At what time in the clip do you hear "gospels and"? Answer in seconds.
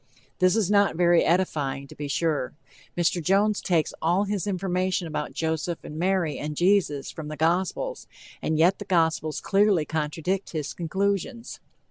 7.37-8.57